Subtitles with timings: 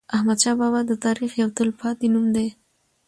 [0.15, 2.47] احمدشاه بابا د تاریخ یو تل پاتی نوم دی.